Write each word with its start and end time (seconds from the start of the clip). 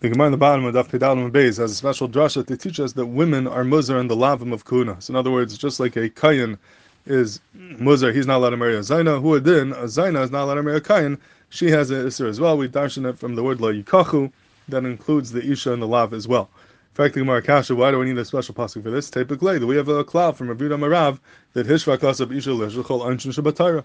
The 0.00 0.08
Gemara 0.08 0.28
in 0.28 0.32
the 0.32 0.38
bottom 0.38 0.64
of 0.64 0.74
Daf 0.74 0.88
Pedalim 0.88 1.26
and 1.26 1.32
Beis 1.32 1.58
has 1.58 1.72
a 1.72 1.74
special 1.74 2.08
drasha 2.08 2.46
to 2.46 2.56
teach 2.56 2.80
us 2.80 2.94
that 2.94 3.04
women 3.04 3.46
are 3.46 3.64
muzar 3.64 4.00
in 4.00 4.08
the 4.08 4.16
lavim 4.16 4.50
of 4.50 4.64
kuna. 4.64 4.98
So 4.98 5.12
in 5.12 5.16
other 5.16 5.30
words, 5.30 5.58
just 5.58 5.78
like 5.78 5.94
a 5.94 6.08
kayan 6.08 6.58
is 7.04 7.38
muzar, 7.54 8.14
he's 8.14 8.26
not 8.26 8.38
allowed 8.38 8.50
to 8.50 8.56
marry 8.56 8.76
a 8.76 8.80
zaina. 8.80 9.20
Who 9.20 9.38
then 9.40 9.72
a 9.72 9.84
zaina 9.84 10.22
is 10.24 10.30
not 10.30 10.44
allowed 10.44 10.54
to 10.54 10.62
marry 10.62 10.78
a 10.78 10.80
kayan. 10.80 11.18
She 11.50 11.70
has 11.70 11.90
an 11.90 12.06
isser 12.06 12.26
as 12.30 12.40
well. 12.40 12.56
We 12.56 12.66
darshan 12.66 13.06
it 13.10 13.18
from 13.18 13.34
the 13.34 13.42
word 13.42 13.60
la 13.60 13.68
yikachu 13.68 14.32
that 14.70 14.86
includes 14.86 15.32
the 15.32 15.44
isha 15.44 15.70
and 15.70 15.82
the 15.82 15.86
lav 15.86 16.14
as 16.14 16.26
well. 16.26 16.48
In 16.92 16.94
fact, 16.94 17.12
the 17.12 17.20
Gemara 17.20 17.42
Kasha, 17.42 17.74
why 17.74 17.90
do 17.90 17.98
we 17.98 18.06
need 18.06 18.16
a 18.16 18.24
special 18.24 18.54
pasuk 18.54 18.82
for 18.82 18.90
this? 18.90 19.10
Typically, 19.10 19.62
we 19.62 19.76
have 19.76 19.88
a 19.88 20.02
cloud 20.02 20.34
from 20.34 20.48
Rabbi 20.48 20.64
Marav 20.64 21.20
that 21.52 21.66
hishva 21.66 21.98
kasab 21.98 22.34
isha 22.34 22.48
leshachol 22.48 23.02
anshin 23.02 23.38
shabbatayra. 23.38 23.84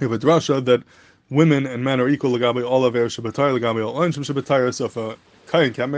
We 0.00 0.04
have 0.06 0.12
a 0.12 0.18
drasha 0.18 0.64
that 0.64 0.82
women 1.32 1.66
and 1.66 1.82
men 1.82 1.98
are 1.98 2.08
equal 2.08 2.32
all 2.44 2.84
of 2.84 2.94
all 2.94 3.08
kain 5.46 5.72
kain? 5.72 5.90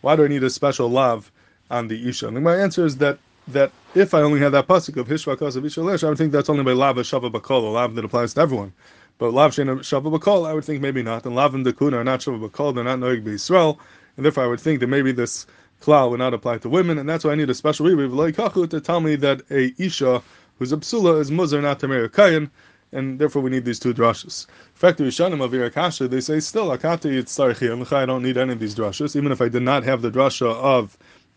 Why 0.00 0.16
do 0.16 0.24
I 0.24 0.28
need 0.28 0.44
a 0.44 0.50
special 0.50 0.88
love 0.88 1.32
on 1.68 1.88
the 1.88 2.08
isha? 2.08 2.28
And 2.28 2.44
my 2.44 2.56
answer 2.56 2.86
is 2.86 2.96
that 2.98 3.18
that 3.48 3.72
if 3.94 4.14
I 4.14 4.22
only 4.22 4.40
had 4.40 4.52
that 4.52 4.68
pasuk 4.68 4.96
of 4.96 5.08
hishvakas 5.08 5.56
of 5.56 5.64
isha 5.64 5.82
lesh, 5.82 6.04
I 6.04 6.08
would 6.08 6.18
think 6.18 6.32
that's 6.32 6.48
only 6.48 6.62
by 6.62 6.72
lav 6.72 6.96
shava 6.96 7.30
bakol, 7.30 7.64
a 7.64 7.68
lav 7.68 7.94
that 7.96 8.04
applies 8.04 8.34
to 8.34 8.40
everyone. 8.40 8.72
But 9.18 9.32
lav 9.32 9.52
shena 9.52 9.78
shava 9.78 10.16
bakol, 10.16 10.48
I 10.48 10.54
would 10.54 10.64
think 10.64 10.80
maybe 10.80 11.02
not. 11.02 11.26
And 11.26 11.34
lav 11.34 11.54
and 11.54 11.66
dekuna 11.66 11.94
are 11.94 12.04
not 12.04 12.20
shava 12.20 12.48
bakol; 12.48 12.74
they're 12.74 12.84
not 12.84 13.00
noig 13.00 13.26
Israel, 13.26 13.80
and 14.16 14.24
therefore 14.24 14.44
I 14.44 14.46
would 14.46 14.60
think 14.60 14.80
that 14.80 14.88
maybe 14.88 15.10
this 15.10 15.46
klal 15.82 16.10
would 16.10 16.18
not 16.18 16.34
apply 16.34 16.58
to 16.58 16.68
women, 16.68 16.98
and 16.98 17.08
that's 17.08 17.24
why 17.24 17.32
I 17.32 17.34
need 17.34 17.50
a 17.50 17.54
special 17.54 17.86
reviv 17.86 18.70
to 18.70 18.80
tell 18.80 19.00
me 19.00 19.16
that 19.16 19.42
a 19.50 19.74
isha 19.78 20.22
who's 20.58 20.72
a 20.72 20.76
psula 20.76 21.20
is 21.20 21.30
muzar 21.30 21.62
not 21.62 21.80
to 21.80 21.88
marry 21.88 22.04
a 22.04 22.08
kain 22.08 22.50
and 22.92 23.18
therefore 23.18 23.42
we 23.42 23.50
need 23.50 23.64
these 23.64 23.78
two 23.78 23.92
drushes. 23.92 24.46
In 24.48 24.74
fact, 24.74 24.98
the 24.98 25.04
Rishonim 25.04 25.42
of 25.42 25.52
Irakasha, 25.52 26.08
they 26.08 26.20
say 26.20 26.40
still, 26.40 26.68
Akati 26.68 27.92
I 27.92 28.06
don't 28.06 28.22
need 28.22 28.36
any 28.36 28.52
of 28.52 28.60
these 28.60 28.74
drushes, 28.74 29.16
even 29.16 29.32
if 29.32 29.40
I 29.40 29.48
did 29.48 29.62
not 29.62 29.84
have 29.84 30.02
the 30.02 30.10
drusha 30.10 30.54
of 30.54 30.96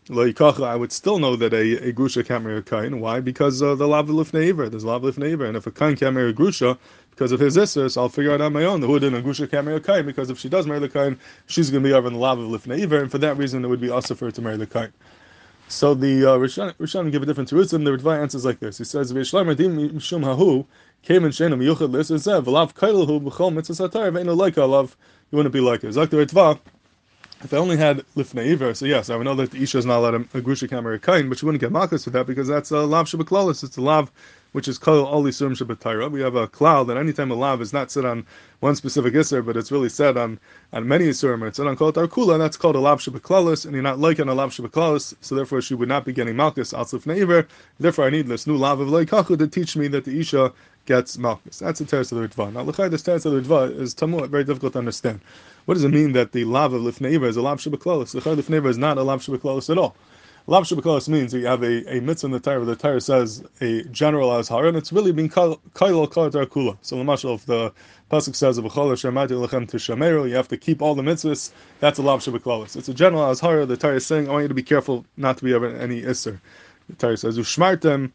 Loikacha, 0.09 0.66
I 0.66 0.75
would 0.75 0.91
still 0.91 1.19
know 1.19 1.36
that 1.36 1.53
a, 1.53 1.89
a 1.89 1.94
grusha 1.94 2.25
can't 2.25 2.44
marry 2.44 2.58
a 2.58 2.61
kain. 2.64 3.00
Why? 3.00 3.19
Because 3.19 3.61
uh, 3.61 3.75
the 3.75 3.88
lava 3.88 4.11
lifneiver, 4.11 4.69
there's 4.69 4.83
lava 4.83 5.11
lifneiver, 5.11 5.47
and 5.47 5.56
if 5.56 5.67
a 5.67 5.72
kain 5.72 5.95
can't 5.95 6.16
marry 6.16 6.31
a 6.31 6.33
grusha 6.33 6.80
because 7.11 7.31
of 7.31 7.39
his 7.39 7.58
isser, 7.58 7.91
so 7.91 8.02
I'll 8.02 8.09
figure 8.09 8.31
out 8.31 8.41
on 8.41 8.53
my 8.53 8.66
own 8.66 8.81
the 8.81 8.88
hood 8.88 9.03
and 9.03 9.16
grusha 9.23 9.50
can't 9.50 9.66
marry 9.66 9.78
a 9.78 9.81
kain 9.81 10.08
because 10.08 10.31
if 10.31 10.39
she 10.39 10.50
does 10.50 10.66
marry 10.66 10.80
the 10.80 10.89
kain, 10.89 11.19
she's 11.45 11.69
going 11.69 11.84
to 11.84 11.89
be 11.89 11.94
over 11.94 12.08
in 12.08 12.13
the 12.13 12.19
lava 12.19 12.41
lifneiver, 12.41 13.00
and 13.00 13.11
for 13.11 13.19
that 13.19 13.38
reason 13.38 13.63
it 13.63 13.67
would 13.67 13.81
be 13.81 13.91
also 13.91 14.16
for 14.16 14.25
her 14.25 14.31
to 14.31 14.41
marry 14.41 14.58
the 14.58 14.66
kain. 14.66 14.91
So 15.72 15.94
the 15.94 16.25
uh, 16.25 16.38
Rishonim, 16.38 16.73
Rishonim 16.78 17.12
give 17.12 17.22
a 17.22 17.28
different 17.28 17.48
Jerusalem. 17.48 17.84
The 17.84 17.92
Ritva 17.92 18.20
answers 18.20 18.44
like 18.44 18.59
this. 18.59 18.80
He 18.80 18.84
says, 18.84 19.14
"V'yishlam 19.14 19.56
redim 19.56 19.92
mishum 19.92 20.23
hahu 20.23 20.66
came 21.03 21.23
and 21.23 21.31
shenem 21.31 21.64
yuchad 21.64 21.92
lis 21.92 22.09
and 22.09 22.20
said, 22.20 22.44
"V'lav 22.44 22.73
kailhu 22.73 23.22
b'chol 23.22 23.53
mitzvah 23.53 23.88
satar 23.88 24.12
ve'enu 24.12 24.36
like 24.36 24.58
love." 24.58 24.97
You 25.30 25.36
wouldn't 25.36 25.53
be 25.53 25.59
like 25.59 25.84
it. 25.84 25.95
Like 25.95 26.09
the 26.09 26.17
Ritva, 26.17 26.59
if 27.41 27.53
I 27.53 27.57
only 27.57 27.77
had 27.77 28.03
lifnei 28.17 28.51
iver, 28.51 28.73
so 28.73 28.85
yes, 28.85 29.09
I 29.09 29.15
would 29.15 29.23
know 29.23 29.35
that 29.35 29.51
the 29.51 29.63
isha 29.63 29.77
is 29.77 29.85
not 29.85 29.99
allowed 29.99 30.15
a 30.15 30.41
grusha 30.41 30.69
kamar 30.69 30.97
kain, 30.97 31.29
but 31.29 31.37
she 31.37 31.45
wouldn't 31.45 31.61
get 31.61 31.71
makas 31.71 32.03
for 32.03 32.09
that 32.09 32.27
because 32.27 32.47
that's 32.47 32.71
a 32.71 32.79
lav 32.79 33.05
shabaklalis. 33.05 33.63
It's 33.63 33.77
a 33.77 33.81
lav 33.81 34.11
which 34.51 34.67
is 34.67 34.77
kol 34.77 35.05
oli 35.05 35.31
surim 35.31 35.55
shabbatayra. 35.55 36.11
We 36.11 36.21
have 36.21 36.35
a 36.35 36.47
cloud 36.47 36.85
that 36.85 36.97
anytime 36.97 37.31
a 37.31 37.35
lav 37.35 37.61
is 37.61 37.71
not 37.71 37.91
set 37.91 38.03
on 38.03 38.25
one 38.59 38.75
specific 38.75 39.13
isser, 39.13 39.45
but 39.45 39.55
it's 39.55 39.71
really 39.71 39.87
set 39.87 40.17
on 40.17 40.37
on 40.73 40.87
many 40.87 41.05
isurim, 41.05 41.47
it's 41.47 41.57
set 41.57 41.67
on 41.67 41.77
kol 41.77 41.93
tarkula, 41.93 42.33
and 42.33 42.41
that's 42.41 42.57
called 42.57 42.75
a 42.75 42.79
lav 42.79 42.99
shabaklalis, 42.99 43.65
and 43.65 43.73
you're 43.73 43.83
not 43.83 43.99
like 43.99 44.19
on 44.19 44.27
a 44.27 44.33
lav 44.33 44.51
shabaklalis, 44.51 45.13
so 45.21 45.33
therefore 45.33 45.61
she 45.61 45.75
would 45.75 45.89
not 45.89 46.03
be 46.03 46.11
getting 46.11 46.35
malchus 46.35 46.73
al 46.73 46.85
lifnei 46.85 47.47
Therefore, 47.79 48.05
I 48.05 48.09
need 48.09 48.27
this 48.27 48.47
new 48.47 48.57
lav 48.57 48.81
of 48.81 48.89
leikachu 48.89 49.37
to 49.37 49.47
teach 49.47 49.77
me 49.77 49.87
that 49.89 50.03
the 50.03 50.19
isha 50.19 50.51
gets 50.85 51.17
malchus. 51.17 51.59
That's 51.59 51.79
the 51.79 51.85
teres 51.85 52.11
of 52.11 52.17
the 52.17 52.27
ritva. 52.27 52.51
Now, 52.51 52.63
lechai, 52.65 52.89
this 52.89 53.03
teres 53.03 53.25
of 53.25 53.33
the 53.33 53.41
ritva 53.41 53.79
is 53.79 53.93
tamu, 53.93 54.25
very 54.27 54.43
difficult 54.43 54.73
to 54.73 54.79
understand. 54.79 55.21
What 55.70 55.75
does 55.75 55.84
it 55.84 55.89
mean 55.89 56.14
that 56.14 56.31
the 56.31 56.45
lav 56.45 56.73
of 56.73 56.81
lifnei 56.81 57.23
is 57.23 57.38
a 57.38 57.44
lav 57.44 57.59
shabaklalis? 57.59 58.20
Lechai 58.20 58.36
lifnei 58.36 58.67
is 58.67 58.80
not 58.80 58.98
a 58.98 59.03
lav 59.03 59.22
shabaklalis 59.22 59.70
at 59.70 59.78
all. 59.78 59.95
Lav 60.48 60.64
Shabbakolas 60.64 61.08
means 61.08 61.31
that 61.31 61.38
you 61.38 61.45
have 61.45 61.62
a, 61.62 61.98
a 61.98 62.02
mitzvah 62.02 62.25
in 62.25 62.31
the 62.31 62.39
Torah, 62.39 62.66
the 62.66 62.75
Torah 62.75 63.00
says 63.00 63.44
a 63.62 63.84
general 63.84 64.31
azhar, 64.31 64.66
and 64.68 64.75
it's 64.75 64.91
really 64.91 65.12
being 65.12 65.29
kail 65.29 65.62
al 65.75 66.08
kula. 66.08 66.75
So, 66.81 66.96
the 66.96 67.34
if 67.35 67.46
the 67.46 67.72
pasuk 68.09 68.35
says 68.35 68.58
of 68.58 68.66
lechem 68.66 69.69
tishameru, 69.69 70.28
you 70.28 70.35
have 70.35 70.47
to 70.47 70.58
keep 70.58 70.81
all 70.81 70.96
the 70.96 71.03
mitzvahs. 71.03 71.52
That's 71.81 72.00
a 72.00 72.02
lav 72.02 72.22
Shabbakolas. 72.22 72.75
It's 72.75 72.90
a 72.90 72.94
general 72.96 73.29
azhar. 73.29 73.68
The 73.68 73.78
Torah 73.78 73.97
is 73.97 74.08
saying, 74.08 74.28
I 74.28 74.31
want 74.31 74.41
you 74.46 74.47
to 74.47 74.56
be 74.56 74.63
careful 74.63 75.06
not 75.18 75.38
to 75.38 75.44
be 75.44 75.53
ever 75.53 75.68
any 75.75 76.02
isser. 76.02 76.41
The 76.90 76.96
Torah 76.96 77.18
says 77.18 77.38
ushmartem 77.38 78.12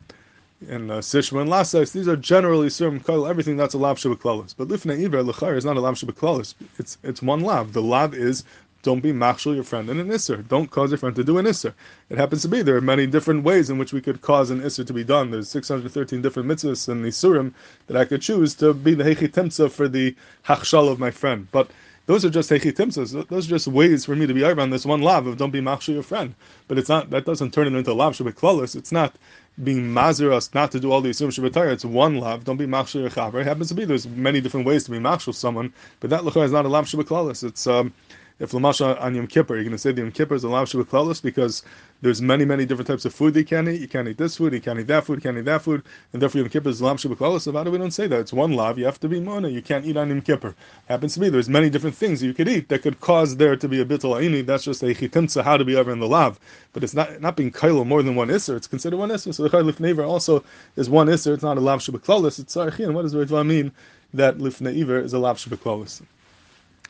and 0.68 0.90
uh, 0.90 0.98
Sishma 0.98 1.42
and 1.42 1.50
Lasais, 1.50 1.92
these 1.92 2.08
are 2.08 2.16
generally 2.16 2.68
Surim 2.68 3.04
kol, 3.04 3.26
everything 3.26 3.56
that's 3.56 3.74
a 3.74 3.78
lav 3.78 3.98
shabaklalis. 3.98 4.54
But 4.56 4.68
lifnei 4.68 5.04
iver 5.04 5.22
lechayr 5.22 5.56
is 5.56 5.64
not 5.64 5.76
a 5.76 5.80
lav 5.80 5.94
shabaklalis. 5.94 6.54
It's 6.78 6.98
it's 7.02 7.22
one 7.22 7.40
lav. 7.40 7.72
The 7.72 7.82
lav 7.82 8.14
is 8.14 8.44
don't 8.82 9.00
be 9.00 9.12
machshel 9.12 9.54
your 9.54 9.64
friend 9.64 9.88
in 9.88 9.98
an 9.98 10.08
isser. 10.08 10.46
Don't 10.46 10.70
cause 10.70 10.90
your 10.90 10.98
friend 10.98 11.16
to 11.16 11.24
do 11.24 11.38
an 11.38 11.46
isser. 11.46 11.72
It 12.10 12.18
happens 12.18 12.42
to 12.42 12.48
be 12.48 12.62
there 12.62 12.76
are 12.76 12.82
many 12.82 13.06
different 13.06 13.42
ways 13.42 13.70
in 13.70 13.78
which 13.78 13.94
we 13.94 14.02
could 14.02 14.20
cause 14.20 14.50
an 14.50 14.60
isser 14.60 14.86
to 14.86 14.92
be 14.92 15.02
done. 15.02 15.30
There's 15.30 15.48
613 15.48 16.20
different 16.20 16.48
mitzvahs 16.48 16.88
in 16.88 17.02
the 17.02 17.08
surim 17.08 17.54
that 17.86 17.96
I 17.96 18.04
could 18.04 18.20
choose 18.20 18.54
to 18.56 18.74
be 18.74 18.94
the 18.94 19.04
hechitimtza 19.04 19.70
for 19.70 19.88
the 19.88 20.14
hachshal 20.46 20.90
of 20.90 20.98
my 20.98 21.10
friend. 21.10 21.48
But 21.50 21.70
those 22.06 22.24
are 22.24 22.30
just 22.30 22.50
hechitimtzas. 22.50 23.28
Those 23.28 23.46
are 23.46 23.50
just 23.50 23.66
ways 23.66 24.04
for 24.04 24.14
me 24.14 24.26
to 24.26 24.34
be 24.34 24.44
over 24.44 24.60
on 24.60 24.70
this 24.70 24.84
one 24.84 25.02
lav 25.02 25.26
of 25.26 25.36
don't 25.36 25.50
be 25.50 25.60
machshel 25.60 25.94
your 25.94 26.02
friend. 26.02 26.34
But 26.68 26.78
it's 26.78 26.88
not 26.88 27.10
that 27.10 27.24
doesn't 27.24 27.52
turn 27.52 27.66
it 27.66 27.76
into 27.76 27.94
lav 27.94 28.14
shabbat 28.14 28.74
It's 28.76 28.92
not 28.92 29.16
being 29.62 29.92
mazir 29.92 30.32
us 30.32 30.52
not 30.52 30.72
to 30.72 30.80
do 30.80 30.90
all 30.90 31.00
the 31.00 31.10
Yisum 31.10 31.28
Shabbatayr, 31.28 31.72
it's 31.72 31.84
one 31.84 32.18
lav, 32.18 32.44
don't 32.44 32.56
be 32.56 32.66
machshir 32.66 33.00
your 33.02 33.10
chaver. 33.10 33.40
It 33.40 33.46
happens 33.46 33.68
to 33.68 33.74
be 33.74 33.84
there's 33.84 34.06
many 34.06 34.40
different 34.40 34.66
ways 34.66 34.84
to 34.84 34.90
be 34.90 34.98
machshir 34.98 35.34
someone, 35.34 35.72
but 36.00 36.10
that 36.10 36.24
is 36.24 36.52
not 36.52 36.64
a 36.64 36.68
lav 36.68 36.86
Shabbat 36.86 37.44
It's 37.44 37.66
um, 37.66 37.92
if 38.40 38.50
Lamasha 38.50 39.00
on 39.00 39.14
Yom 39.14 39.28
Kippur, 39.28 39.54
you're 39.54 39.62
going 39.62 39.72
to 39.72 39.78
say 39.78 39.92
the 39.92 40.02
Yom 40.02 40.10
Kippur 40.10 40.34
is 40.34 40.42
a 40.42 40.48
Lav 40.48 40.68
Shabbat 40.68 41.22
because 41.22 41.62
there's 42.02 42.20
many, 42.20 42.44
many 42.44 42.66
different 42.66 42.88
types 42.88 43.04
of 43.04 43.14
food 43.14 43.36
you 43.36 43.44
can't 43.44 43.68
eat. 43.68 43.80
You 43.80 43.86
can't 43.86 44.08
eat 44.08 44.18
this 44.18 44.36
food, 44.36 44.52
you 44.52 44.60
can't 44.60 44.80
eat 44.80 44.88
that 44.88 45.04
food, 45.04 45.16
you 45.16 45.20
can't 45.22 45.38
eat 45.38 45.44
that 45.44 45.62
food, 45.62 45.84
and 46.12 46.20
therefore 46.20 46.40
Yom 46.40 46.50
Kippur 46.50 46.70
is 46.70 46.80
Shabbat 46.80 47.40
So 47.40 47.52
why 47.52 47.62
do 47.62 47.70
we 47.70 47.78
don't 47.78 47.92
say 47.92 48.08
that? 48.08 48.18
It's 48.20 48.32
one 48.32 48.54
Lav, 48.54 48.76
you 48.76 48.86
have 48.86 48.98
to 49.00 49.08
be 49.08 49.20
Mona, 49.20 49.48
you 49.48 49.62
can't 49.62 49.86
eat 49.86 49.96
on 49.96 50.08
Yom 50.08 50.20
Kippur. 50.20 50.56
Happens 50.88 51.14
to 51.14 51.20
be 51.20 51.28
there's 51.28 51.48
many 51.48 51.70
different 51.70 51.94
things 51.94 52.24
you 52.24 52.34
could 52.34 52.48
eat 52.48 52.68
that 52.70 52.82
could 52.82 52.98
cause 53.00 53.36
there 53.36 53.54
to 53.56 53.68
be 53.68 53.80
a 53.80 53.84
bittul 53.84 54.16
aini. 54.20 54.44
That's 54.44 54.64
just 54.64 54.82
a 54.82 54.86
chitimtza, 54.86 55.44
how 55.44 55.56
to 55.56 55.64
be 55.64 55.76
over 55.76 55.92
in 55.92 56.00
the 56.00 56.08
Lav. 56.08 56.40
But 56.72 56.82
it's 56.82 56.94
not 56.94 57.20
not 57.20 57.36
being 57.36 57.52
kailo 57.52 57.86
more 57.86 58.02
than 58.02 58.16
one 58.16 58.28
Isser, 58.28 58.56
it's 58.56 58.66
considered 58.66 58.96
one 58.96 59.10
Isser. 59.10 59.32
So 59.32 59.44
the 59.44 59.50
Chayil 59.50 59.70
Lifneiver 59.70 60.06
also 60.06 60.42
is 60.74 60.90
one 60.90 61.06
Isser, 61.06 61.34
it's 61.34 61.44
not 61.44 61.56
a 61.56 61.60
Lav 61.60 61.80
Shabbat 61.80 62.38
it's 62.40 62.54
Sarachin. 62.54 62.94
What 62.94 63.02
does 63.02 63.14
it 63.14 63.30
mean 63.44 63.70
that 64.12 64.38
Lifneiver 64.38 65.02
is 65.02 65.12
a 65.12 65.20
Lav 65.20 65.38
Shabbat 65.38 66.02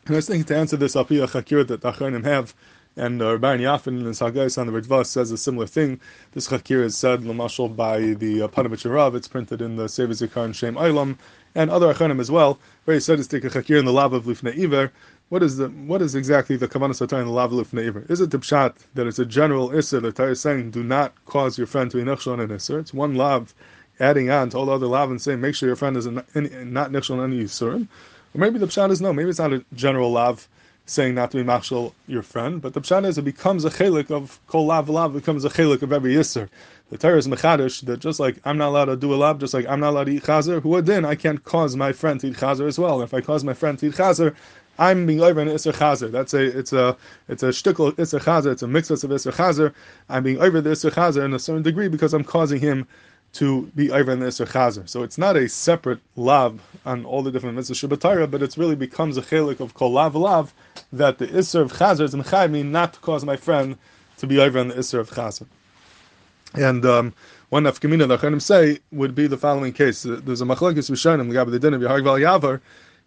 and 0.06 0.14
I 0.14 0.16
was 0.16 0.26
thinking 0.26 0.44
to 0.44 0.56
answer 0.56 0.76
this 0.76 0.96
Alpiyah 0.96 1.28
Chakir 1.28 1.66
that 1.66 1.80
the 1.80 1.92
have, 2.24 2.54
and 2.96 3.22
uh, 3.22 3.38
Rabbi 3.38 3.56
Yafin 3.62 4.04
and 4.04 4.08
Sagais 4.08 4.58
on 4.58 4.66
the 4.66 4.78
Ritva 4.78 5.06
says 5.06 5.30
a 5.30 5.38
similar 5.38 5.66
thing. 5.66 5.98
This 6.32 6.48
Chakir 6.48 6.82
is 6.82 6.96
said, 6.96 7.22
Lamashal, 7.22 7.74
by 7.74 8.00
the 8.00 8.42
uh, 8.42 8.48
Ponevezher 8.48 9.14
it's 9.16 9.28
printed 9.28 9.62
in 9.62 9.76
the 9.76 9.88
Sefer 9.88 10.12
Zikar 10.12 10.44
and 10.44 10.54
Shem 10.54 10.74
Eilam, 10.74 11.16
and 11.54 11.70
other 11.70 11.92
Achronim 11.92 12.20
as 12.20 12.30
well, 12.30 12.58
where 12.84 12.94
he 12.94 13.00
said 13.00 13.16
to 13.16 13.26
take 13.26 13.44
a 13.44 13.48
Chakir 13.48 13.78
in 13.78 13.86
the 13.86 13.92
lava 13.92 14.16
of 14.16 14.24
Lifnei 14.24 14.62
Iver. 14.62 14.92
What 15.30 15.42
is 15.42 15.56
the 15.56 15.68
what 15.68 16.02
is 16.02 16.14
exactly 16.14 16.56
the 16.56 16.68
Kavanah 16.68 16.90
Satar 16.90 17.20
in 17.20 17.26
the 17.26 17.32
lava 17.32 17.56
of 17.56 17.70
Lifnei 17.70 17.86
Iver? 17.86 18.04
Is 18.10 18.20
it 18.20 18.30
the 18.30 18.38
Pshat 18.38 18.74
that 18.92 19.06
it's 19.06 19.18
a 19.18 19.24
general 19.24 19.70
Isser, 19.70 20.02
the 20.02 20.24
is 20.24 20.40
saying, 20.40 20.70
do 20.70 20.82
not 20.82 21.14
cause 21.24 21.56
your 21.56 21.66
friend 21.66 21.90
to 21.90 21.96
be 21.96 22.02
Nechshon 22.02 22.42
an 22.42 22.50
Isser? 22.50 22.78
It's 22.78 22.92
one 22.92 23.14
lav 23.14 23.54
adding 23.98 24.28
on 24.28 24.50
to 24.50 24.58
all 24.58 24.66
the 24.66 24.72
other 24.72 24.86
lav 24.86 25.10
and 25.10 25.22
saying, 25.22 25.40
make 25.40 25.54
sure 25.54 25.68
your 25.68 25.76
friend 25.76 25.96
is 25.96 26.06
not 26.06 26.26
Nechshon 26.34 27.18
on 27.18 27.32
any 27.32 27.44
Yisurim. 27.44 27.88
Or 28.34 28.38
maybe 28.38 28.58
the 28.58 28.66
pshat 28.66 28.90
is 28.90 29.00
no, 29.00 29.12
maybe 29.12 29.30
it's 29.30 29.38
not 29.38 29.52
a 29.52 29.64
general 29.74 30.10
lav 30.10 30.48
saying 30.86 31.14
not 31.14 31.30
to 31.30 31.38
be 31.38 31.44
machshel 31.44 31.94
your 32.06 32.22
friend, 32.22 32.60
but 32.60 32.74
the 32.74 32.80
pshat 32.80 33.06
is 33.06 33.16
it 33.16 33.22
becomes 33.22 33.64
a 33.64 33.70
chelik 33.70 34.10
of 34.10 34.40
kol 34.48 34.66
lav 34.66 34.88
lav 34.88 35.12
becomes 35.12 35.44
a 35.44 35.48
chelik 35.50 35.82
of 35.82 35.92
every 35.92 36.14
yisr. 36.14 36.48
The 36.90 36.98
Torah 36.98 37.16
is 37.16 37.28
mechadish 37.28 37.86
that 37.86 38.00
just 38.00 38.20
like 38.20 38.36
I'm 38.44 38.58
not 38.58 38.68
allowed 38.68 38.86
to 38.86 38.96
do 38.96 39.14
a 39.14 39.16
lav, 39.16 39.38
just 39.38 39.54
like 39.54 39.66
I'm 39.66 39.80
not 39.80 39.90
allowed 39.90 40.04
to 40.04 40.12
eat 40.12 40.24
chazer, 40.24 40.60
who 40.60 40.80
then 40.82 41.04
I 41.04 41.14
can't 41.14 41.42
cause 41.44 41.76
my 41.76 41.92
friend 41.92 42.20
to 42.20 42.28
eat 42.28 42.36
chazer 42.36 42.66
as 42.66 42.78
well. 42.78 43.00
And 43.00 43.04
if 43.04 43.14
I 43.14 43.20
cause 43.20 43.44
my 43.44 43.54
friend 43.54 43.78
to 43.78 43.86
eat 43.86 43.94
chazer, 43.94 44.34
I'm 44.78 45.06
being 45.06 45.20
over 45.20 45.40
an 45.40 45.48
Isser 45.48 45.72
Chazer. 45.72 46.10
That's 46.10 46.34
a 46.34 46.42
it's 46.42 46.72
a 46.72 46.96
it's 47.28 47.44
a 47.44 47.48
shtickle 47.48 47.92
Isser 47.92 48.20
Chazer. 48.20 48.50
It's 48.50 48.62
a 48.62 48.66
mix 48.66 48.90
of 48.90 48.98
Isser 48.98 49.32
Chazer. 49.32 49.72
I'm 50.08 50.24
being 50.24 50.40
over 50.40 50.60
the 50.60 50.70
Isser 50.70 50.90
Chazer 50.90 51.24
in 51.24 51.32
a 51.32 51.38
certain 51.38 51.62
degree 51.62 51.88
because 51.88 52.12
I'm 52.12 52.24
causing 52.24 52.60
him 52.60 52.86
to 53.34 53.70
be 53.74 53.90
Ivan 53.90 54.20
Isser 54.20 54.46
Chazer. 54.46 54.88
So 54.88 55.02
it's 55.02 55.18
not 55.18 55.36
a 55.36 55.48
separate 55.48 56.00
lav 56.16 56.60
on 56.86 57.04
all 57.04 57.22
the 57.22 57.30
different 57.30 57.58
mitzvahs 57.58 57.88
Shabbatara, 57.88 58.30
but 58.30 58.42
it 58.42 58.56
really 58.56 58.76
becomes 58.76 59.16
a 59.16 59.22
chelik 59.22 59.60
of 59.60 59.74
kol 59.74 59.92
lav 59.92 60.14
lav 60.14 60.54
that 60.92 61.18
the 61.18 61.26
Isser 61.26 61.60
of 61.60 61.72
Chazer 61.72 62.02
is 62.02 62.14
mechayim 62.14 62.52
me 62.52 62.62
not 62.62 62.94
to 62.94 63.00
cause 63.00 63.24
my 63.24 63.36
friend 63.36 63.76
to 64.18 64.26
be 64.26 64.40
Ivan 64.40 64.68
the 64.68 64.74
Isser 64.74 65.00
of 65.00 65.10
Chazer. 65.10 65.46
And 66.54 66.86
um, 66.86 67.12
one 67.48 67.64
nafkamina 67.64 68.06
that 68.08 68.20
Chanim 68.20 68.40
say 68.40 68.78
would 68.92 69.14
be 69.14 69.26
the 69.26 69.36
following 69.36 69.72
case. 69.72 70.04
There's 70.04 70.40
a 70.40 70.44
machlekes 70.44 70.88
Rishonim, 70.90 71.32
the 71.32 71.44
the 71.50 71.58
din 71.58 71.74
of 71.74 71.80
Yahagval 71.80 72.20
Yavar, 72.20 72.60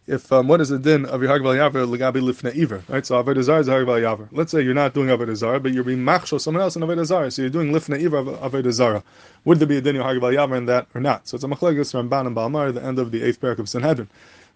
if 0.07 0.31
um, 0.31 0.47
what 0.47 0.61
is 0.61 0.69
the 0.69 0.79
din 0.79 1.05
of 1.05 1.21
your 1.21 1.29
hargval 1.29 1.55
yaver 1.55 1.85
legabi 1.85 2.21
lifna 2.21 2.55
iver, 2.57 2.81
right? 2.87 3.05
So 3.05 3.21
avodah 3.21 3.43
zar 3.43 3.59
is 3.59 3.67
hargval 3.67 4.01
yaver. 4.01 4.27
Let's 4.31 4.51
say 4.51 4.61
you're 4.61 4.73
not 4.73 4.93
doing 4.93 5.09
avodah 5.09 5.35
zar, 5.35 5.59
but 5.59 5.73
you're 5.73 5.83
being 5.83 6.03
machshel 6.03 6.39
someone 6.39 6.63
else 6.63 6.75
in 6.75 6.81
avodah 6.81 7.05
zar, 7.05 7.29
so 7.29 7.41
you're 7.41 7.51
doing 7.51 7.71
lifna 7.71 8.01
iver 8.03 8.17
of 8.17 8.27
avodah 8.27 8.71
zara. 8.71 9.03
Would 9.45 9.59
there 9.59 9.67
be 9.67 9.77
a 9.77 9.81
din 9.81 9.97
of 9.97 10.05
hargval 10.05 10.33
yaver 10.33 10.57
in 10.57 10.65
that 10.65 10.87
or 10.95 11.01
not? 11.01 11.27
So 11.27 11.35
it's 11.35 11.43
a 11.43 11.47
machlekes 11.47 11.93
Ramban 11.93 12.25
and 12.25 12.35
Balmar, 12.35 12.71
the 12.71 12.83
end 12.83 12.99
of 12.99 13.11
the 13.11 13.21
eighth 13.23 13.41
parak 13.41 13.59
of 13.59 13.67
Sanhedrin. 13.67 14.07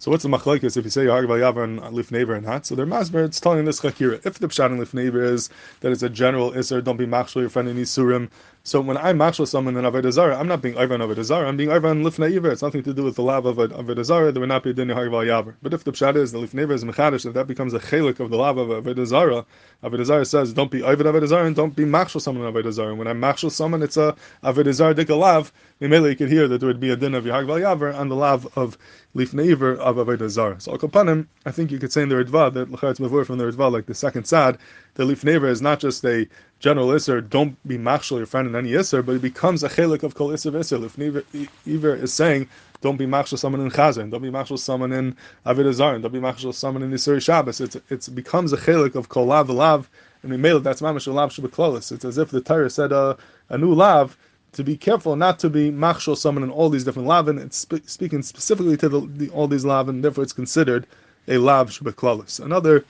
So 0.02 0.10
what's 0.10 0.24
the 0.24 0.30
machlekes 0.30 0.78
if 0.78 0.84
you 0.84 0.90
say 0.90 1.06
Hargval 1.06 1.38
Yavar 1.38 1.64
and 1.64 1.80
Lifnever 1.80 2.34
and 2.36 2.44
not? 2.44 2.66
So 2.66 2.74
they're 2.74 2.88
masber, 2.88 3.24
it's 3.24 3.40
telling 3.40 3.66
this 3.66 3.82
chakira. 3.82 4.26
If 4.26 4.40
the 4.40 4.48
pshat 4.48 4.72
in 4.72 4.80
Lifnever 4.80 5.22
is 5.22 5.52
that 5.82 5.92
it's 5.92 6.02
a 6.02 6.10
general 6.10 6.54
isser, 6.54 6.84
don't 6.84 6.98
be 6.98 7.06
machshel 7.06 7.42
your 7.42 7.52
friend 7.52 7.70
in 7.70 7.78
Isurim, 7.78 8.32
so 8.64 8.80
when 8.80 8.96
I 8.96 9.12
machshel 9.14 9.48
someone 9.48 9.76
in 9.76 9.86
Avodah 9.86 10.12
Zarah, 10.12 10.38
I'm 10.38 10.48
not 10.48 10.62
being 10.62 10.78
Ivan 10.78 11.02
Avodah 11.02 11.24
Zarah, 11.24 11.48
I'm 11.48 11.58
being 11.58 11.72
Ivan 11.72 12.04
Lifnei 12.04 12.36
Iver. 12.36 12.52
It's 12.52 12.62
nothing 12.62 12.84
to 12.84 12.94
do 12.94 13.04
with 13.04 13.16
the 13.16 13.24
love 13.24 13.48
of 13.48 13.58
Avodah 13.58 14.06
Zarah, 14.06 14.32
there 14.32 14.40
would 14.40 14.50
not 14.50 14.62
be 14.62 14.70
a 14.70 14.74
din 14.74 14.90
Hargval 14.90 15.26
Yavar. 15.26 15.56
But 15.64 15.74
if 15.74 15.84
the 15.84 15.92
pshat 15.92 16.16
is 16.16 16.32
the 16.32 16.38
Lifnei 16.38 16.72
is 16.72 16.84
Mechadish, 16.84 17.26
if 17.26 17.34
that 17.34 17.48
becomes 17.48 17.74
a 17.74 17.80
chelik 17.80 18.20
of 18.20 18.30
the 18.30 18.38
love 18.38 18.58
of 18.58 18.68
Avodah 18.70 19.06
Zarah, 19.08 19.46
Avodah 19.84 20.06
Zarah 20.06 20.26
says, 20.26 20.54
don't 20.54 20.70
be 20.70 20.84
Ivan 20.84 21.08
Avodah 21.08 21.28
Zarah 21.28 21.48
and 21.48 21.56
don't 21.56 21.76
be 21.76 21.86
machshel 21.86 22.22
someone 22.22 22.48
in 22.48 22.54
Avodah 22.54 22.72
Zarah. 22.72 22.94
When 22.94 23.08
I 23.08 23.14
machshel 23.14 23.52
someone, 23.52 23.82
it's 23.82 23.98
a 23.98 24.16
Avodah 24.44 24.74
Zarah 24.74 24.94
dikalav, 24.94 25.52
Mimele 25.82 26.12
you 26.12 26.16
could 26.16 26.30
hear 26.30 26.48
that 26.48 26.60
there 26.60 26.68
would 26.68 26.80
be 26.80 26.92
a 26.92 26.96
din 26.96 27.16
of 27.16 27.24
Hargval 27.24 27.60
Yavar 27.60 27.98
on 27.98 28.10
the 28.10 28.16
love 28.16 28.48
of 28.56 28.78
Lifnei 29.16 29.52
Iver 29.52 29.76
of 29.78 29.96
Avodah 29.96 30.30
Zarah. 30.30 30.62
So 30.62 30.72
Al 30.72 31.26
I 31.46 31.52
think 31.52 31.72
you 31.72 31.80
could 31.80 31.92
say 31.92 32.04
in 32.04 32.10
the 32.10 32.16
Ritva 32.16 32.54
that 32.54 32.72
L'charetz 32.72 33.00
Mavur 33.00 33.26
from 33.26 33.40
the 33.40 33.46
Ritva, 33.46 33.72
like 33.72 33.88
the 33.88 33.96
second 33.96 34.26
sad, 34.26 34.60
the 34.94 35.04
Lifnei 35.04 35.44
is 35.50 35.62
not 35.62 35.80
just 35.80 36.06
a 36.06 36.28
general 36.62 36.90
Isser, 36.90 37.28
don't 37.28 37.58
be 37.68 37.78
machshel 37.78 38.18
your 38.18 38.28
friend 38.28 38.48
in 38.48 38.56
any 38.56 38.72
Isser, 38.72 39.04
but 39.06 39.16
it 39.16 39.22
becomes 39.22 39.64
a 39.64 39.70
chelik 39.70 40.04
of 40.04 40.16
kol 40.16 40.30
Isser. 40.30 40.54
If 40.56 41.50
Iver 41.68 41.96
is 41.96 42.14
saying, 42.14 42.48
don't 42.82 42.98
be 42.98 43.06
machshel 43.06 43.38
someone 43.38 43.62
in 43.62 43.72
Chazan, 43.72 44.12
don't 44.12 44.22
be 44.22 44.30
machshel 44.30 44.58
someone 44.58 44.94
in 44.94 45.16
Avid 45.46 45.68
Azar, 45.68 45.98
don't 46.00 46.14
be 46.14 46.20
machshel 46.20 46.54
someone 46.54 46.84
in 46.84 46.92
Isser 46.92 47.22
Shabbos. 47.22 47.60
It's, 47.60 47.78
it's 47.90 48.08
becomes 48.10 48.54
a 48.54 48.58
chelik 48.58 48.96
of 48.96 49.10
kol 49.10 49.26
lav 49.26 49.50
lav, 49.50 49.90
and 50.22 50.32
we 50.32 50.38
made 50.38 50.56
it, 50.56 50.64
that's 50.64 50.82
mamash 50.82 51.12
lav 51.12 51.32
shabaklolis. 51.32 51.92
It's 51.92 52.06
as 52.06 52.18
if 52.20 52.30
the 52.30 52.42
Torah 52.42 52.70
said 52.70 52.94
uh, 52.94 53.16
a 53.50 53.58
new 53.58 53.74
lav, 53.74 54.18
to 54.54 54.64
be 54.64 54.78
careful 54.78 55.16
not 55.16 55.40
to 55.40 55.50
be 55.50 55.72
machshel 55.72 56.16
someone 56.16 56.44
in 56.44 56.52
all 56.52 56.70
these 56.70 56.84
different 56.84 57.08
lavin. 57.08 57.40
It's 57.40 57.58
spe- 57.58 57.88
speaking 57.88 58.22
specifically 58.22 58.78
to 58.78 58.90
the, 58.90 59.02
the, 59.02 59.30
all 59.30 59.48
these 59.48 59.66
lavin, 59.66 60.02
therefore 60.02 60.24
it's 60.24 60.34
considered 60.34 60.86
a 61.28 61.38
lav 61.38 61.72
shabaklolis. 61.72 62.44
Another 62.44 62.86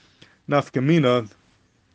nafkamina 0.50 1.30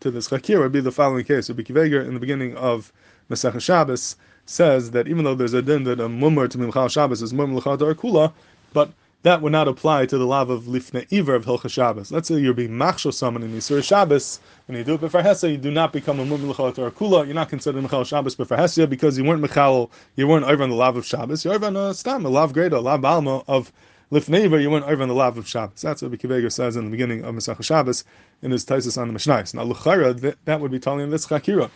to 0.01 0.11
this 0.11 0.29
chakir 0.29 0.59
would 0.61 0.73
be 0.73 0.81
the 0.81 0.93
following 0.93 1.25
case. 1.25 1.49
Rabbi 1.49 1.63
Akiva 1.63 1.85
Eiger 1.85 2.03
in 2.03 2.15
the 2.15 2.21
beginning 2.21 2.57
of 2.57 2.93
Masech 3.31 3.61
Shabbos 3.61 4.17
says 4.47 4.93
that 4.93 5.09
even 5.09 5.25
though 5.25 5.35
there's 5.35 5.55
a 5.55 5.63
din 5.63 5.85
that 5.85 6.01
a 6.01 6.09
mummer 6.09 6.47
to 6.49 6.59
Mimchal 6.59 6.91
Shabbos 6.91 7.23
is 7.23 7.33
mummer 7.33 7.55
l'chadar 7.55 7.95
kula, 7.95 8.33
but 8.73 8.91
that 9.23 9.43
would 9.43 9.51
not 9.51 9.67
apply 9.67 10.07
to 10.07 10.19
the 10.19 10.27
lav 10.27 10.51
of 10.51 10.65
lifne 10.65 11.05
iver 11.13 11.35
of 11.35 11.45
Hilcha 11.45 11.69
Shabbos. 11.69 12.13
Let's 12.13 12.29
say 12.29 12.37
you're 12.37 12.55
being 12.55 12.71
machshel 12.71 13.13
someone 13.13 13.43
in 13.43 13.51
Yisur 13.51 13.83
Shabbos, 13.83 14.39
and 14.69 14.77
you 14.77 14.85
do 14.85 14.95
it 14.95 15.01
before 15.01 15.23
Hesa, 15.23 15.51
you 15.51 15.57
do 15.57 15.73
not 15.73 15.93
become 15.93 16.21
a 16.21 16.25
mummer 16.25 16.47
l'chadar 16.47 16.93
kula. 16.93 17.25
You're 17.25 17.35
not 17.35 17.49
considered 17.49 17.83
Michal 17.83 18.05
Shabbos 18.05 18.37
before 18.37 18.57
Hesa 18.57 18.89
because 18.89 19.19
you 19.19 19.25
weren't 19.25 19.43
Michal, 19.43 19.91
you 20.15 20.29
weren't 20.29 20.45
over 20.45 20.63
on 20.63 20.71
the 20.71 20.77
lav 20.77 20.97
of 20.97 21.05
Shabbos. 21.05 21.45
You're 21.45 21.55
over 21.55 21.67
on 21.67 21.77
a 21.77 21.95
stam, 21.95 22.25
a 22.25 22.29
lav 22.29 22.53
greater, 22.53 22.77
a 22.77 22.81
lav 22.81 23.01
balma 23.01 23.43
of 23.49 23.73
Lifneiva, 24.13 24.63
you 24.63 24.71
went 24.71 24.85
over 24.85 25.03
on 25.03 25.09
the 25.09 25.15
lav 25.15 25.37
of 25.37 25.49
Shabbos. 25.49 25.81
That's 25.81 26.01
what 26.01 26.13
Bikiveger 26.13 26.53
says 26.53 26.77
in 26.77 26.85
the 26.85 26.91
beginning 26.93 27.25
of 27.25 27.35
Masach 27.35 27.61
Shabbos 27.65 28.05
in 28.41 28.53
his 28.53 28.65
Taisus 28.65 28.97
on 28.97 29.09
the 29.09 29.15
Mishnais. 29.15 29.53
Now, 29.53 29.65
Luchara, 29.65 30.19
that, 30.21 30.37
that 30.45 30.61
would 30.61 30.71
be 30.71 30.79
telling 30.79 31.11
this 31.11 31.27
Chakira. 31.27 31.71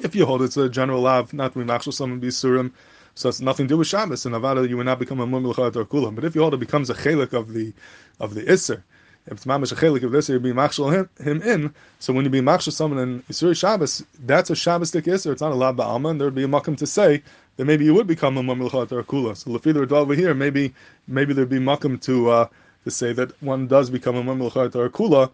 If 0.00 0.14
you 0.14 0.24
hold 0.24 0.40
it's 0.40 0.56
a 0.56 0.70
general 0.70 1.02
lav, 1.02 1.34
not 1.34 1.52
to 1.52 1.58
be 1.58 1.64
machshel 1.66 1.92
someone 1.92 2.18
be 2.18 2.28
surim, 2.28 2.72
so 3.14 3.28
it's 3.28 3.42
nothing 3.42 3.66
to 3.66 3.74
do 3.74 3.78
with 3.78 3.88
Shabbos. 3.88 4.24
And 4.24 4.34
Avada, 4.34 4.66
you 4.66 4.78
would 4.78 4.86
not 4.86 4.98
become 4.98 5.20
a 5.20 5.26
mum 5.26 5.46
l'chayat 5.46 5.76
or 5.76 5.84
kulam. 5.84 6.14
But 6.14 6.24
if 6.24 6.34
you 6.34 6.40
hold 6.40 6.54
it 6.54 6.60
becomes 6.60 6.88
a 6.88 6.94
chelik 6.94 7.34
of 7.34 7.52
the 7.52 7.74
of 8.20 8.32
the 8.32 8.42
Isser, 8.44 8.82
if 9.26 9.32
it's 9.32 9.44
mamash 9.44 9.70
a 9.70 9.74
chelik 9.74 10.02
of 10.02 10.12
this, 10.12 10.30
you're 10.30 10.40
being 10.40 10.54
machshel 10.54 10.90
him, 10.90 11.10
him 11.22 11.42
in. 11.42 11.74
So 11.98 12.14
when 12.14 12.24
you 12.24 12.30
be 12.30 12.40
machshel 12.40 12.72
someone 12.72 13.00
in 13.00 13.22
Isur 13.24 13.54
Shabbos, 13.54 14.02
that's 14.20 14.48
a 14.48 14.56
Shabbos 14.56 14.92
Isser. 14.92 15.30
It's 15.32 15.42
not 15.42 15.52
a 15.52 15.56
lav 15.56 15.76
ba'alma, 15.76 16.10
and 16.12 16.20
there 16.20 16.26
would 16.26 16.34
be 16.34 16.44
a 16.44 16.48
makam 16.48 16.76
to 16.78 16.86
say 16.86 17.22
then 17.56 17.66
maybe 17.66 17.84
you 17.84 17.94
would 17.94 18.06
become 18.06 18.36
a 18.36 18.42
Mamilchat 18.42 18.92
or 18.92 19.02
Kula. 19.02 19.36
So 19.36 19.50
Lefidar 19.50 19.90
over 19.92 20.14
here, 20.14 20.34
maybe 20.34 20.74
maybe 21.06 21.32
there'd 21.34 21.48
be 21.48 21.58
makam 21.58 22.00
to 22.02 22.30
uh, 22.30 22.48
to 22.84 22.90
say 22.90 23.12
that 23.12 23.40
one 23.42 23.66
does 23.66 23.90
become 23.90 24.16
a 24.16 24.22
Mamilchat 24.22 24.74
or 24.74 24.88
Kula 24.90 25.30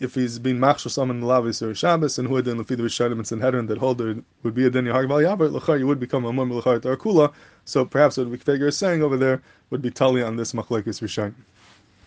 if 0.00 0.16
he's 0.16 0.38
been 0.40 0.58
machshel 0.58 0.90
someone 0.90 1.18
in 1.18 1.22
lavis 1.22 1.62
or 1.62 1.74
Shabbos 1.74 2.18
and 2.18 2.26
who 2.26 2.34
had 2.34 2.48
in 2.48 2.58
Lefidar 2.58 2.80
Rishonim 2.80 3.12
and 3.12 3.26
Sanhedrin 3.26 3.66
that 3.66 3.78
hold 3.78 3.98
there 3.98 4.16
would 4.42 4.54
be 4.54 4.66
a 4.66 4.70
Din 4.70 4.86
Yahag 4.86 5.06
Yavar, 5.06 5.60
Lechar 5.60 5.78
you 5.78 5.86
would 5.86 6.00
become 6.00 6.24
a 6.24 6.32
Mamilchat 6.32 6.84
or 6.84 6.96
Kula. 6.96 7.32
So 7.64 7.84
perhaps 7.84 8.16
what 8.16 8.42
figure 8.42 8.66
is 8.66 8.76
saying 8.76 9.02
over 9.02 9.16
there 9.16 9.40
would 9.70 9.80
be 9.80 9.90
Tali 9.90 10.26
on 10.26 10.36
this 10.36 10.52
Machlekes 10.52 11.00
Rishonim. 11.00 11.34